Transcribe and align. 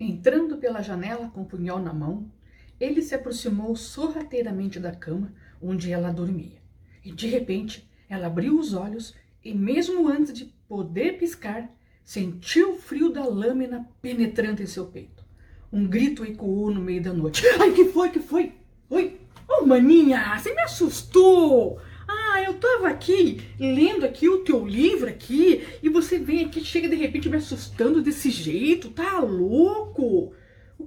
Entrando 0.00 0.56
pela 0.56 0.80
janela 0.80 1.28
com 1.28 1.42
o 1.42 1.44
punhal 1.44 1.78
na 1.78 1.92
mão, 1.92 2.26
ele 2.80 3.02
se 3.02 3.14
aproximou 3.14 3.76
sorrateiramente 3.76 4.80
da 4.80 4.92
cama 4.92 5.30
onde 5.60 5.92
ela 5.92 6.10
dormia. 6.10 6.56
E 7.04 7.12
de 7.12 7.26
repente, 7.26 7.86
ela 8.08 8.26
abriu 8.26 8.58
os 8.58 8.72
olhos 8.72 9.14
e, 9.44 9.52
mesmo 9.52 10.08
antes 10.08 10.32
de 10.32 10.46
poder 10.66 11.18
piscar, 11.18 11.70
sentiu 12.02 12.72
o 12.72 12.78
frio 12.78 13.12
da 13.12 13.26
lâmina 13.26 13.86
penetrando 14.00 14.62
em 14.62 14.66
seu 14.66 14.86
peito. 14.86 15.22
Um 15.70 15.86
grito 15.86 16.24
ecoou 16.24 16.70
no 16.70 16.80
meio 16.80 17.02
da 17.02 17.12
noite. 17.12 17.42
Ai, 17.60 17.72
que 17.72 17.84
foi, 17.84 18.08
que 18.08 18.20
foi? 18.20 18.54
Oi? 18.88 19.20
Ô, 19.46 19.60
oh, 19.60 19.66
maninha, 19.66 20.38
você 20.38 20.54
me 20.54 20.62
assustou! 20.62 21.78
Ah, 22.60 22.66
eu 22.66 22.78
tava 22.78 22.88
aqui 22.88 23.40
lendo 23.58 24.04
aqui 24.04 24.28
o 24.28 24.38
teu 24.38 24.66
livro 24.66 25.08
aqui 25.08 25.66
e 25.82 25.88
você 25.88 26.18
vem 26.18 26.44
aqui, 26.44 26.64
chega 26.64 26.88
de 26.88 26.96
repente 26.96 27.28
me 27.28 27.36
assustando 27.36 28.02
desse 28.02 28.30
jeito, 28.30 28.90
tá 28.90 29.18
louco? 29.20 30.32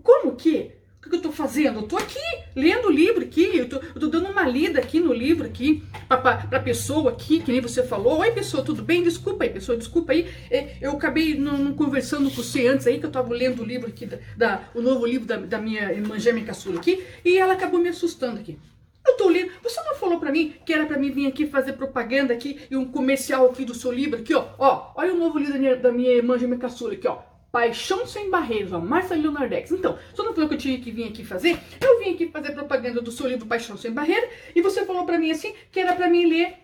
Como 0.03 0.35
que? 0.35 0.71
O 1.05 1.09
que 1.09 1.15
eu 1.15 1.21
tô 1.21 1.31
fazendo? 1.31 1.79
Eu 1.79 1.87
tô 1.87 1.97
aqui 1.97 2.19
lendo 2.55 2.87
o 2.87 2.91
livro 2.91 3.23
aqui, 3.23 3.57
eu 3.57 3.67
tô, 3.67 3.75
eu 3.75 3.99
tô 3.99 4.07
dando 4.07 4.29
uma 4.29 4.47
lida 4.47 4.79
aqui 4.79 4.99
no 4.99 5.11
livro 5.11 5.45
aqui 5.45 5.83
pra, 6.07 6.17
pra, 6.17 6.37
pra, 6.37 6.59
pessoa 6.61 7.11
aqui, 7.11 7.41
que 7.41 7.51
nem 7.51 7.59
você 7.59 7.83
falou. 7.83 8.19
Oi, 8.19 8.31
pessoa, 8.31 8.63
tudo 8.63 8.81
bem? 8.81 9.03
Desculpa 9.03 9.43
aí, 9.43 9.49
pessoa, 9.49 9.77
desculpa 9.77 10.13
aí. 10.13 10.29
É, 10.49 10.77
eu 10.79 10.91
acabei 10.91 11.35
não, 11.35 11.57
não, 11.57 11.73
conversando 11.73 12.29
com 12.29 12.41
você 12.41 12.67
antes 12.67 12.87
aí, 12.87 12.99
que 12.99 13.05
eu 13.05 13.11
tava 13.11 13.33
lendo 13.33 13.61
o 13.61 13.65
livro 13.65 13.89
aqui, 13.89 14.05
da, 14.05 14.17
da 14.37 14.63
o 14.73 14.81
novo 14.81 15.05
livro 15.05 15.27
da, 15.27 15.35
da 15.35 15.57
minha 15.57 15.91
irmã 15.91 16.17
Gêmea 16.17 16.45
Caçula 16.45 16.79
aqui, 16.79 17.03
e 17.25 17.37
ela 17.37 17.53
acabou 17.53 17.81
me 17.81 17.89
assustando 17.89 18.39
aqui. 18.39 18.57
Eu 19.05 19.17
tô 19.17 19.27
lendo. 19.27 19.51
Você 19.61 19.81
não 19.81 19.95
falou 19.95 20.19
para 20.19 20.31
mim 20.31 20.55
que 20.65 20.73
era 20.73 20.85
para 20.85 20.97
mim 20.97 21.11
vir 21.11 21.27
aqui 21.27 21.47
fazer 21.47 21.73
propaganda 21.73 22.33
aqui 22.33 22.61
e 22.69 22.77
um 22.77 22.85
comercial 22.85 23.47
aqui 23.47 23.65
do 23.65 23.75
seu 23.75 23.91
livro 23.91 24.19
aqui, 24.19 24.33
ó. 24.33 24.45
Ó, 24.57 24.91
olha 24.95 25.13
o 25.13 25.17
novo 25.17 25.37
livro 25.37 25.53
da 25.53 25.59
minha, 25.59 25.75
da 25.75 25.91
minha 25.91 26.11
irmã 26.11 26.37
Gêmea 26.37 26.57
Caçula 26.57 26.93
aqui, 26.93 27.07
ó. 27.07 27.19
Paixão 27.51 28.07
Sem 28.07 28.31
Barreiras, 28.31 28.73
ó, 28.73 28.79
Marcia 28.79 29.15
Leonardex. 29.15 29.71
Então, 29.71 29.97
você 30.11 30.23
não 30.23 30.33
falou 30.33 30.49
que 30.49 30.55
eu 30.55 30.59
tinha 30.59 30.79
que 30.79 30.89
vir 30.89 31.09
aqui 31.09 31.23
fazer? 31.23 31.59
Eu 31.79 31.99
vim 31.99 32.13
aqui 32.13 32.27
fazer 32.27 32.51
propaganda 32.53 32.99
do 32.99 33.11
seu 33.11 33.27
livro 33.27 33.45
Paixão 33.45 33.77
Sem 33.77 33.91
Barreiras 33.91 34.29
e 34.55 34.61
você 34.61 34.85
falou 34.85 35.05
para 35.05 35.19
mim 35.19 35.29
assim 35.29 35.53
que 35.71 35.79
era 35.79 35.93
para 35.93 36.09
mim 36.09 36.25
ler 36.25 36.55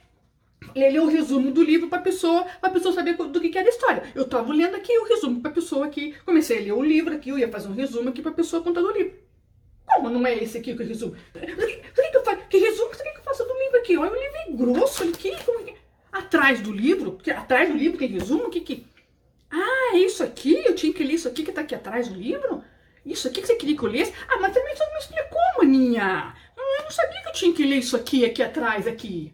ler, 0.75 0.91
ler 0.91 0.99
o 0.99 1.07
resumo 1.07 1.51
do 1.51 1.63
livro 1.63 1.89
para 1.89 1.99
pessoa, 1.99 2.45
para 2.59 2.69
pessoa 2.69 2.93
saber 2.93 3.15
do 3.15 3.39
que, 3.39 3.49
que 3.49 3.57
era 3.57 3.67
a 3.67 3.69
história. 3.69 4.03
Eu 4.15 4.27
tava 4.27 4.53
lendo 4.53 4.75
aqui 4.75 4.97
o 4.97 5.05
resumo 5.05 5.41
para 5.41 5.51
pessoa 5.51 5.85
aqui, 5.85 6.15
comecei 6.25 6.59
a 6.59 6.61
ler 6.61 6.73
o 6.73 6.83
livro 6.83 7.13
aqui, 7.13 7.29
eu 7.29 7.37
ia 7.37 7.49
fazer 7.49 7.67
um 7.67 7.73
resumo 7.73 8.09
aqui 8.09 8.21
para 8.21 8.31
pessoa 8.31 8.63
contar 8.63 8.81
do 8.81 8.91
livro. 8.91 9.13
Como 9.85 10.09
não 10.09 10.25
é 10.25 10.35
esse 10.35 10.57
aqui 10.57 10.75
que 10.75 10.81
eu 10.81 10.87
resumo? 10.87 11.15
O 11.33 11.39
que, 11.39 12.11
que 12.11 12.17
eu 12.17 12.23
faço? 12.23 12.47
Que 12.49 12.57
resumo 12.57 12.89
que 12.91 12.97
eu 12.97 13.23
faço 13.23 13.43
do 13.43 13.53
livro 13.57 13.77
aqui? 13.79 13.97
Olha 13.97 14.11
o 14.11 14.15
livro 14.15 14.37
é 14.37 14.51
grosso 14.51 15.03
aqui. 15.03 15.31
Como 15.43 15.63
que... 15.63 15.73
Atrás 16.49 16.65
do 16.65 16.71
livro, 16.71 17.11
porque 17.11 17.29
atrás 17.29 17.69
do 17.69 17.77
livro 17.77 17.99
tem 17.99 18.07
resumo, 18.07 18.45
o 18.45 18.49
que 18.49 18.61
que... 18.61 18.83
Ah, 19.51 19.91
é 19.93 19.99
isso 19.99 20.23
aqui? 20.23 20.59
Eu 20.65 20.73
tinha 20.73 20.91
que 20.91 21.03
ler 21.03 21.13
isso 21.13 21.27
aqui 21.27 21.43
que 21.43 21.51
tá 21.51 21.61
aqui 21.61 21.75
atrás 21.75 22.07
do 22.07 22.15
livro? 22.15 22.63
Isso 23.05 23.27
aqui 23.27 23.39
que 23.39 23.45
você 23.45 23.53
queria 23.53 23.77
que 23.77 23.83
eu 23.83 23.87
lesse? 23.87 24.11
Ah, 24.27 24.39
mas 24.41 24.51
também 24.51 24.75
você 24.75 24.83
não 24.83 24.93
me 24.93 24.99
explicou, 24.99 25.41
maninha. 25.59 26.33
Eu 26.57 26.83
não 26.83 26.89
sabia 26.89 27.21
que 27.21 27.29
eu 27.29 27.33
tinha 27.33 27.53
que 27.53 27.63
ler 27.63 27.75
isso 27.75 27.95
aqui, 27.95 28.25
aqui 28.25 28.41
atrás, 28.41 28.87
aqui. 28.87 29.31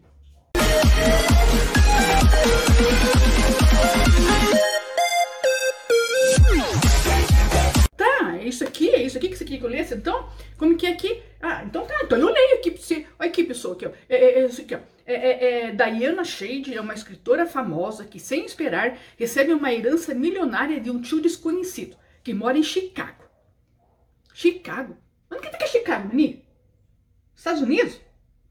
isso 8.56 8.64
aqui, 8.64 8.90
é 8.90 9.02
isso 9.02 9.18
aqui 9.18 9.30
que 9.30 9.38
você 9.38 9.44
queria 9.44 9.60
que 9.60 9.66
eu 9.66 9.70
lesse, 9.70 9.96
então? 9.96 10.30
Como 10.58 10.78
que 10.78 10.86
é 10.86 10.92
aqui? 10.92 11.22
Ah, 11.42 11.64
então 11.66 11.86
tá, 11.86 12.00
então 12.04 12.18
eu 12.18 12.30
leio 12.30 12.56
aqui 12.56 12.72
pra 12.72 12.82
você. 12.82 13.06
Olha 13.20 13.30
aqui, 13.30 13.44
pessoal, 13.44 13.74
aqui, 13.74 13.86
ó. 13.86 13.92
É, 14.08 14.16
é, 14.16 14.40
é 14.40 14.46
isso 14.46 14.62
aqui, 14.62 14.76
ó. 14.76 14.80
É, 15.06 15.14
é, 15.14 15.45
é, 15.66 15.72
Diana 15.72 16.24
Shade 16.24 16.76
é 16.76 16.82
uma 16.82 16.94
escritora 16.94 17.46
famosa 17.46 18.06
que, 18.06 18.20
sem 18.20 18.46
esperar, 18.46 18.98
recebe 19.18 19.54
uma 19.54 19.74
herança 19.74 20.14
milionária 20.14 20.80
de 20.80 20.92
um 20.92 21.02
tio 21.02 21.22
desconhecido, 21.22 21.98
que 22.24 22.34
mora 22.34 22.58
em 22.58 22.64
Chicago. 22.64 23.24
Chicago? 24.34 24.98
Mas 25.30 25.40
o 25.40 25.42
que 25.42 25.64
é 25.64 25.68
Chicago, 25.68 26.08
Mani? 26.08 26.46
Estados 27.36 27.62
Unidos? 27.62 27.96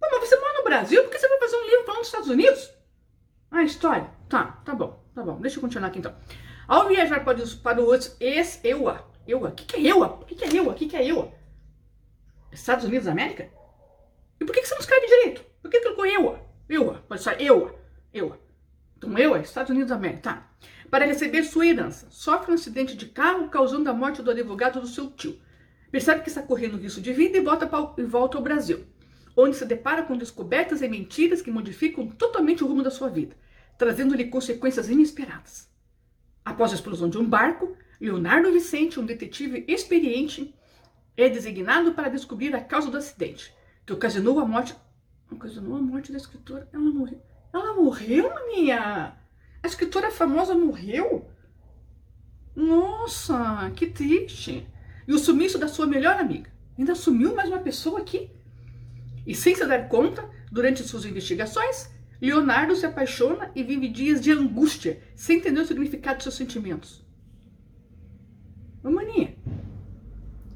Pô, 0.01 0.09
mas 0.11 0.29
você 0.29 0.37
mora 0.39 0.59
no 0.59 0.65
Brasil, 0.65 1.03
por 1.03 1.11
que 1.11 1.19
você 1.19 1.29
vai 1.29 1.39
fazer 1.39 1.57
um 1.57 1.65
livro 1.65 1.85
falando 1.85 2.01
dos 2.01 2.09
Estados 2.09 2.29
Unidos? 2.29 2.71
Ah, 3.51 3.63
história? 3.63 4.11
Tá, 4.29 4.61
tá 4.65 4.75
bom, 4.75 5.03
tá 5.15 5.23
bom. 5.23 5.41
Deixa 5.41 5.59
eu 5.59 5.61
continuar 5.61 5.89
aqui 5.89 5.99
então. 5.99 6.15
Ao 6.67 6.89
viajar 6.89 7.25
para 7.25 7.39
os, 7.39 7.55
para 7.55 7.81
os 7.81 8.17
ex-EUA, 8.21 9.05
EUA? 9.27 9.49
O 9.49 9.53
que, 9.53 9.65
que 9.65 9.77
é 9.77 9.91
EUA? 9.91 10.07
O 10.07 10.25
que, 10.25 10.35
que 10.35 10.45
é 10.45 10.57
EUA? 10.57 10.73
O 10.73 10.75
que, 10.75 10.89
que 10.89 10.97
é 10.97 11.07
EUA? 11.07 11.33
Estados 12.53 12.85
Unidos 12.85 13.07
da 13.07 13.13
América? 13.13 13.49
E 14.41 14.45
por 14.45 14.53
que, 14.53 14.61
que 14.61 14.69
você 14.69 14.75
não 14.75 14.81
escreve 14.81 15.07
direito? 15.07 15.45
Por 15.63 15.71
que 15.71 15.81
colocou 15.81 16.07
EUA? 16.07 16.54
EUA, 16.69 17.05
pode 17.09 17.23
ser 17.23 17.41
EUA. 17.41 17.75
EUA. 18.13 18.39
Então 18.97 19.19
EUA, 19.19 19.41
Estados 19.41 19.71
Unidos 19.71 19.91
da 19.91 19.97
América, 19.97 20.23
tá. 20.23 20.51
Para 20.91 21.05
receber 21.05 21.43
sua 21.45 21.67
herança, 21.67 22.07
sofre 22.11 22.53
um 22.53 22.55
acidente 22.55 22.97
de 22.97 23.07
carro 23.07 23.49
causando 23.49 23.91
a 23.91 23.95
morte 23.95 24.23
do 24.23 24.31
advogado 24.31 24.81
do 24.81 24.87
seu 24.87 25.11
tio. 25.11 25.39
Percebe 25.91 26.23
que 26.23 26.29
está 26.29 26.43
correndo 26.43 26.77
risco 26.77 27.01
de 27.01 27.13
vida 27.13 27.37
e 27.37 27.41
volta, 27.41 27.67
para, 27.67 27.95
e 27.99 28.03
volta 28.03 28.39
ao 28.39 28.43
Brasil, 28.43 28.85
onde 29.37 29.57
se 29.57 29.65
depara 29.65 30.03
com 30.03 30.17
descobertas 30.17 30.83
e 30.83 30.89
mentiras 30.89 31.43
que 31.43 31.51
modificam 31.51 32.09
totalmente 32.09 32.65
o 32.65 32.67
rumo 32.67 32.83
da 32.83 32.91
sua 32.91 33.09
vida, 33.09 33.37
trazendo-lhe 33.77 34.27
consequências 34.27 34.89
inesperadas. 34.89 35.69
Após 36.45 36.73
a 36.73 36.75
explosão 36.75 37.09
de 37.09 37.19
um 37.19 37.25
barco, 37.25 37.77
Leonardo 38.01 38.53
Vicente, 38.53 39.01
um 39.01 39.07
detetive 39.07 39.65
experiente, 39.67 40.55
é 41.17 41.29
designado 41.29 41.95
para 41.95 42.09
descobrir 42.09 42.55
a 42.55 42.61
causa 42.61 42.91
do 42.91 42.97
acidente, 42.97 43.55
que 43.87 43.93
ocasionou 43.93 44.39
a 44.41 44.45
morte. 44.45 44.75
Ocasionou 45.35 45.77
a 45.77 45.83
morte 45.83 46.13
da 46.13 46.19
escritora. 46.19 46.69
Ela 46.73 46.83
morreu. 46.83 47.21
Ela 47.53 47.75
morreu, 47.75 48.31
maninha? 48.33 49.17
A 49.63 49.67
escritora 49.67 50.11
famosa 50.11 50.55
morreu? 50.55 51.29
Nossa, 52.55 53.71
que 53.75 53.87
triste. 53.87 54.67
E 55.07 55.13
o 55.13 55.19
sumiço 55.19 55.59
da 55.59 55.69
sua 55.69 55.87
melhor 55.87 56.19
amiga. 56.19 56.51
Ainda 56.79 56.95
sumiu 56.95 57.35
mais 57.35 57.49
uma 57.49 57.59
pessoa 57.59 58.01
aqui. 58.01 58.31
E 59.27 59.35
sem 59.35 59.55
se 59.55 59.67
dar 59.67 59.89
conta, 59.89 60.29
durante 60.51 60.83
suas 60.83 61.05
investigações, 61.05 61.91
Leonardo 62.21 62.77
se 62.77 62.87
apaixona 62.87 63.51
e 63.55 63.63
vive 63.63 63.89
dias 63.89 64.21
de 64.21 64.31
angústia, 64.31 65.01
sem 65.15 65.39
entender 65.39 65.61
o 65.61 65.67
significado 65.67 66.19
de 66.19 66.25
seus 66.25 66.37
sentimentos. 66.37 67.05
Ô, 68.83 68.91
maninha. 68.91 69.35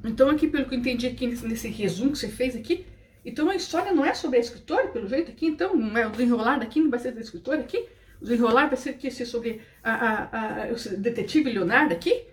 Então, 0.04 0.30
aqui, 0.30 0.46
pelo 0.46 0.66
que 0.66 0.74
eu 0.74 0.78
entendi 0.78 1.06
aqui 1.06 1.26
nesse 1.26 1.68
resumo 1.68 2.12
que 2.12 2.18
você 2.18 2.28
fez 2.28 2.54
aqui, 2.54 2.86
então 3.24 3.48
a 3.50 3.56
história 3.56 3.92
não 3.92 4.04
é 4.04 4.14
sobre 4.14 4.38
a 4.38 4.40
escritora, 4.40 4.88
pelo 4.88 5.08
jeito 5.08 5.30
aqui, 5.30 5.46
então, 5.46 5.76
não 5.76 5.96
é 5.96 6.06
o 6.06 6.10
desenrolar 6.10 6.58
daqui, 6.58 6.80
não 6.80 6.90
vai 6.90 6.98
ser 6.98 7.12
da 7.12 7.20
escritora 7.20 7.60
aqui? 7.60 7.86
O 8.20 8.24
desenrolar 8.24 8.66
vai 8.66 8.76
ser, 8.76 8.94
que, 8.94 9.10
ser 9.10 9.26
sobre 9.26 9.60
a, 9.82 9.92
a, 9.92 10.64
a, 10.64 10.72
o 10.72 10.98
detetive 10.98 11.50
Leonardo 11.50 11.92
aqui? 11.92 12.24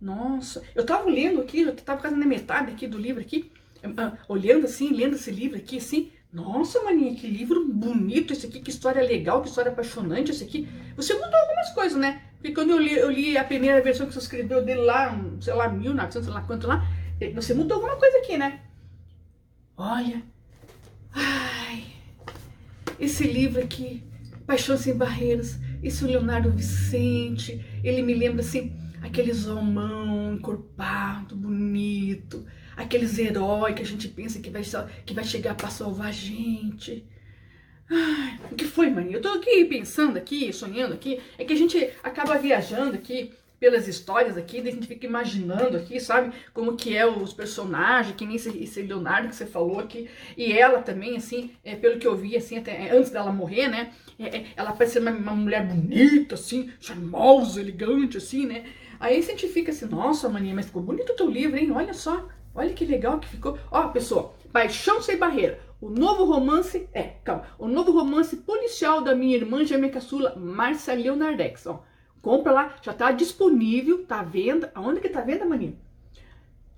Nossa, 0.00 0.62
eu 0.74 0.84
tava 0.84 1.08
lendo 1.08 1.40
aqui, 1.40 1.60
eu 1.60 1.74
tava 1.76 2.00
quase 2.00 2.16
na 2.16 2.26
metade 2.26 2.72
aqui 2.72 2.86
do 2.86 2.98
livro 2.98 3.20
aqui, 3.20 3.52
uh, 3.84 4.18
olhando 4.28 4.66
assim, 4.66 4.92
lendo 4.92 5.14
esse 5.14 5.30
livro 5.30 5.56
aqui 5.56 5.78
assim, 5.78 6.10
nossa, 6.32 6.82
maninha, 6.82 7.14
que 7.14 7.26
livro 7.26 7.68
bonito 7.68 8.32
esse 8.32 8.46
aqui, 8.46 8.58
que 8.58 8.70
história 8.70 9.02
legal, 9.02 9.42
que 9.42 9.48
história 9.48 9.70
apaixonante 9.70 10.30
esse 10.30 10.42
aqui. 10.42 10.66
Você 10.96 11.12
mudou 11.12 11.38
algumas 11.38 11.70
coisas, 11.70 11.98
né? 11.98 12.22
Porque 12.36 12.54
quando 12.54 12.70
eu 12.70 12.78
li, 12.78 12.94
eu 12.94 13.10
li 13.10 13.36
a 13.36 13.44
primeira 13.44 13.82
versão 13.82 14.06
que 14.06 14.14
você 14.14 14.20
escreveu 14.20 14.64
dele 14.64 14.80
lá, 14.80 15.14
sei 15.40 15.52
lá, 15.52 15.68
1900, 15.68 16.24
sei 16.24 16.34
lá 16.34 16.40
quanto 16.40 16.66
lá, 16.66 16.84
eh, 17.20 17.30
você 17.30 17.52
mudou 17.52 17.76
alguma 17.76 17.96
coisa 17.96 18.18
aqui, 18.18 18.38
né? 18.38 18.60
Olha, 19.76 20.22
ai, 21.14 21.84
esse 23.00 23.24
livro 23.24 23.62
aqui, 23.62 24.02
Paixão 24.46 24.76
Sem 24.76 24.94
Barreiras, 24.94 25.58
esse 25.82 26.04
Leonardo 26.04 26.50
Vicente, 26.50 27.64
ele 27.82 28.02
me 28.02 28.12
lembra 28.12 28.42
assim, 28.42 28.76
aqueles 29.00 29.46
homão 29.46 30.34
encorpado, 30.34 31.34
bonito, 31.34 32.46
aqueles 32.76 33.18
heróis 33.18 33.74
que 33.74 33.82
a 33.82 33.86
gente 33.86 34.08
pensa 34.08 34.40
que 34.40 34.50
vai, 34.50 34.62
que 35.06 35.14
vai 35.14 35.24
chegar 35.24 35.54
para 35.54 35.70
salvar 35.70 36.08
a 36.08 36.12
gente. 36.12 37.08
Ai, 37.90 38.38
o 38.50 38.54
que 38.54 38.66
foi, 38.66 38.90
mãe? 38.90 39.10
Eu 39.10 39.22
tô 39.22 39.30
aqui 39.30 39.64
pensando 39.64 40.18
aqui, 40.18 40.52
sonhando 40.52 40.94
aqui, 40.94 41.18
é 41.38 41.44
que 41.44 41.52
a 41.52 41.56
gente 41.56 41.90
acaba 42.02 42.38
viajando 42.38 42.94
aqui 42.94 43.32
pelas 43.62 43.86
histórias 43.86 44.36
aqui, 44.36 44.60
daí 44.60 44.72
a 44.72 44.74
gente 44.74 44.88
fica 44.88 45.06
imaginando 45.06 45.76
aqui, 45.76 46.00
sabe, 46.00 46.32
como 46.52 46.76
que 46.76 46.96
é 46.96 47.06
os 47.06 47.32
personagens, 47.32 48.16
que 48.16 48.26
nem 48.26 48.34
esse, 48.34 48.48
esse 48.60 48.82
Leonardo 48.82 49.28
que 49.28 49.36
você 49.36 49.46
falou 49.46 49.78
aqui, 49.78 50.10
e 50.36 50.52
ela 50.52 50.82
também, 50.82 51.16
assim, 51.16 51.52
é, 51.62 51.76
pelo 51.76 51.96
que 51.96 52.04
eu 52.04 52.16
vi, 52.16 52.36
assim, 52.36 52.58
até 52.58 52.90
antes 52.90 53.12
dela 53.12 53.30
morrer, 53.30 53.68
né, 53.68 53.92
é, 54.18 54.38
é, 54.38 54.46
ela 54.56 54.72
parece 54.72 54.98
uma, 54.98 55.12
uma, 55.12 55.36
mulher 55.36 55.64
bonita, 55.64 56.34
assim, 56.34 56.72
charmosa, 56.80 57.60
elegante, 57.60 58.16
assim, 58.16 58.46
né, 58.46 58.64
aí 58.98 59.16
a 59.16 59.22
gente 59.22 59.46
fica 59.46 59.70
assim, 59.70 59.86
nossa, 59.86 60.28
maninha, 60.28 60.56
mas 60.56 60.66
ficou 60.66 60.82
bonito 60.82 61.12
o 61.12 61.16
teu 61.16 61.30
livro, 61.30 61.56
hein, 61.56 61.70
olha 61.70 61.94
só, 61.94 62.26
olha 62.52 62.74
que 62.74 62.84
legal 62.84 63.20
que 63.20 63.28
ficou, 63.28 63.56
ó, 63.70 63.86
pessoal, 63.90 64.36
Paixão 64.52 65.00
Sem 65.00 65.16
Barreira, 65.16 65.60
o 65.80 65.88
novo 65.88 66.24
romance, 66.24 66.88
é, 66.92 67.14
calma, 67.22 67.44
o 67.60 67.68
novo 67.68 67.92
romance 67.92 68.38
policial 68.38 69.02
da 69.02 69.14
minha 69.14 69.36
irmã 69.36 69.64
gêmea 69.64 69.88
caçula, 69.88 70.34
Marcia 70.34 70.94
Leonardex, 70.94 71.64
ó. 71.68 71.84
Compra 72.22 72.52
lá, 72.52 72.76
já 72.80 72.94
tá 72.94 73.10
disponível, 73.10 74.06
tá 74.06 74.20
à 74.20 74.22
venda. 74.22 74.70
Aonde 74.74 75.00
que 75.00 75.08
tá 75.08 75.18
à 75.18 75.24
venda, 75.24 75.44
maninha? 75.44 75.74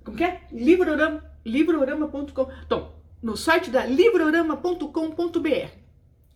Como 0.02 0.16
que 0.16 0.24
é? 0.24 0.40
Livrorama, 0.50 1.22
livrorama.com. 1.44 2.50
Então, 2.64 2.92
no 3.22 3.36
site 3.36 3.70
da 3.70 3.84
livrorama.com.br. 3.84 5.84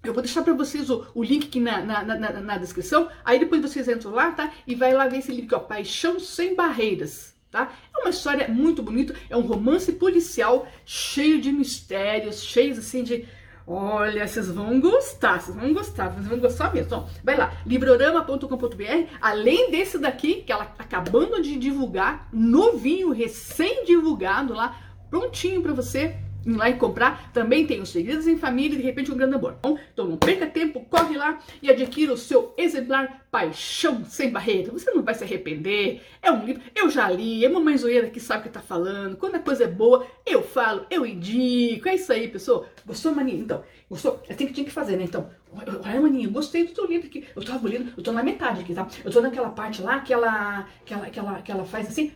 Eu 0.04 0.14
vou 0.14 0.22
deixar 0.22 0.42
para 0.42 0.52
vocês 0.52 0.90
o, 0.90 1.06
o, 1.14 1.24
link 1.24 1.48
aqui 1.48 1.58
na, 1.58 1.82
na, 1.82 2.04
na, 2.04 2.40
na, 2.40 2.58
descrição. 2.58 3.08
Aí 3.24 3.38
depois 3.38 3.60
vocês 3.60 3.88
entram 3.88 4.12
lá, 4.12 4.30
tá? 4.30 4.52
E 4.66 4.74
vai 4.74 4.92
lá 4.92 5.08
ver 5.08 5.18
esse 5.18 5.32
livro 5.32 5.56
aqui, 5.56 5.64
ó. 5.64 5.66
Paixão 5.66 6.20
Sem 6.20 6.54
Barreiras. 6.54 7.34
tá? 7.50 7.72
É 7.94 7.98
uma 7.98 8.10
história 8.10 8.46
muito 8.48 8.82
bonita, 8.82 9.14
é 9.28 9.36
um 9.36 9.40
romance 9.40 9.90
policial 9.92 10.68
cheio 10.86 11.40
de 11.40 11.50
mistérios, 11.50 12.44
cheio 12.44 12.72
assim 12.72 13.02
de 13.02 13.26
Olha, 13.70 14.26
vocês 14.26 14.50
vão 14.50 14.80
gostar, 14.80 15.42
vocês 15.42 15.54
vão 15.54 15.74
gostar, 15.74 16.08
vocês 16.08 16.26
vão 16.26 16.38
gostar 16.38 16.72
mesmo. 16.72 16.86
Então, 16.86 17.06
vai 17.22 17.36
lá, 17.36 17.52
librorama.com.br. 17.66 19.10
Além 19.20 19.70
desse 19.70 19.98
daqui, 19.98 20.36
que 20.36 20.50
ela 20.50 20.64
tá 20.64 20.84
acabando 20.84 21.42
de 21.42 21.54
divulgar, 21.58 22.30
novinho, 22.32 23.12
recém-divulgado 23.12 24.54
lá, 24.54 24.74
prontinho 25.10 25.60
para 25.60 25.74
você 25.74 26.16
ir 26.46 26.56
lá 26.56 26.68
e 26.70 26.74
comprar. 26.74 27.32
Também 27.32 27.66
tem 27.66 27.80
os 27.80 27.90
Segredos 27.90 28.26
em 28.26 28.36
Família 28.36 28.74
e 28.74 28.78
de 28.78 28.84
repente 28.84 29.10
um 29.10 29.16
grande 29.16 29.34
amor. 29.34 29.56
Então 29.92 30.06
não 30.06 30.16
perca 30.16 30.46
tempo, 30.46 30.84
corre 30.88 31.16
lá 31.16 31.38
e 31.62 31.70
adquira 31.70 32.12
o 32.12 32.16
seu 32.16 32.54
exemplar 32.56 33.26
Paixão 33.30 34.04
Sem 34.04 34.30
Barreira. 34.30 34.72
Você 34.72 34.90
não 34.90 35.02
vai 35.02 35.14
se 35.14 35.24
arrepender. 35.24 36.02
É 36.22 36.30
um 36.30 36.44
livro, 36.44 36.62
eu 36.74 36.90
já 36.90 37.08
li, 37.08 37.44
é 37.44 37.48
uma 37.48 37.60
mãezoeira 37.60 38.08
que 38.08 38.20
sabe 38.20 38.40
o 38.40 38.42
que 38.44 38.48
tá 38.50 38.60
falando. 38.60 39.16
Quando 39.16 39.34
a 39.34 39.40
coisa 39.40 39.64
é 39.64 39.68
boa, 39.68 40.06
eu 40.24 40.42
falo, 40.42 40.86
eu 40.90 41.04
indico. 41.04 41.88
É 41.88 41.94
isso 41.94 42.12
aí, 42.12 42.28
pessoal. 42.28 42.66
Gostou, 42.86 43.14
maninha? 43.14 43.40
Então, 43.40 43.62
gostou? 43.90 44.22
É 44.28 44.32
assim 44.32 44.46
que 44.46 44.52
tinha 44.52 44.64
que 44.64 44.72
fazer, 44.72 44.96
né? 44.96 45.04
Então, 45.04 45.28
olha, 45.52 46.00
maninha, 46.00 46.28
gostei 46.28 46.66
do 46.66 46.72
teu 46.72 46.86
livro 46.86 47.06
aqui. 47.06 47.24
Eu 47.34 47.44
tava 47.44 47.68
lendo, 47.68 47.92
eu 47.96 48.02
tô 48.02 48.12
na 48.12 48.22
metade 48.22 48.62
aqui, 48.62 48.74
tá? 48.74 48.86
Eu 49.04 49.10
tô 49.10 49.20
naquela 49.20 49.50
parte 49.50 49.82
lá 49.82 50.00
que 50.00 50.12
ela, 50.12 50.66
que 50.84 50.94
ela, 50.94 51.10
que 51.10 51.18
ela, 51.18 51.42
que 51.42 51.52
ela 51.52 51.64
faz 51.64 51.88
assim. 51.88 52.12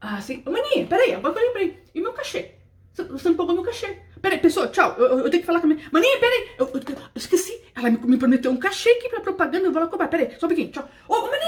Ah, 0.00 0.16
assim. 0.16 0.42
Maninha, 0.44 0.86
peraí, 0.86 1.14
agora 1.14 1.38
eu 1.38 1.46
lembrei. 1.46 1.78
E 1.94 2.00
meu 2.00 2.12
cachê? 2.12 2.61
Você 2.94 3.28
não 3.28 3.36
pagou 3.36 3.54
meu 3.54 3.64
cachê. 3.64 3.98
Peraí, 4.20 4.38
pessoal, 4.38 4.68
tchau. 4.68 4.94
Eu, 4.98 5.20
eu, 5.20 5.30
tenho 5.30 5.42
que 5.42 5.46
falar 5.46 5.60
com 5.60 5.66
a 5.66 5.68
minha. 5.70 5.82
Maninha, 5.90 6.18
peraí. 6.18 6.50
Eu, 6.58 6.66
eu, 6.68 6.80
eu 6.88 6.96
esqueci. 7.16 7.58
Ela 7.74 7.90
me, 7.90 7.98
me, 7.98 8.18
prometeu 8.18 8.50
um 8.50 8.58
cachê 8.58 8.90
aqui 8.90 9.08
pra 9.08 9.20
propaganda. 9.20 9.66
Eu 9.66 9.72
vou 9.72 9.80
lá 9.80 9.88
cobrar. 9.88 10.08
Peraí, 10.08 10.30
só 10.38 10.46
um 10.46 10.48
pouquinho. 10.48 10.70
Tchau. 10.70 10.88
Ô, 11.08 11.22
Maninha, 11.22 11.41